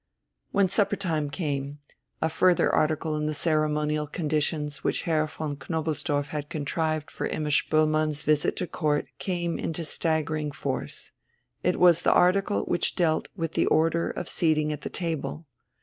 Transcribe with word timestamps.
When 0.51 0.67
supper 0.67 0.95
time 0.95 1.29
came, 1.29 1.77
a 2.23 2.29
further 2.29 2.73
article 2.73 3.15
in 3.15 3.27
the 3.27 3.35
ceremonial 3.35 4.07
conditions 4.07 4.83
which 4.83 5.03
Herr 5.03 5.27
von 5.27 5.55
Knobelsdorff 5.55 6.29
had 6.29 6.49
contrived 6.49 7.11
for 7.11 7.27
Imma 7.27 7.51
Spoelmann's 7.51 8.23
visit 8.23 8.55
to 8.55 8.65
Court 8.65 9.05
came 9.19 9.59
into 9.59 9.85
staggering 9.85 10.51
force. 10.51 11.11
It 11.61 11.79
was 11.79 12.01
the 12.01 12.13
article 12.13 12.63
which 12.63 12.95
dealt 12.95 13.27
with 13.35 13.53
the 13.53 13.67
order 13.67 14.09
of 14.09 14.27
seating 14.27 14.73
at 14.73 14.81
the 14.81 14.89
table. 14.89 15.45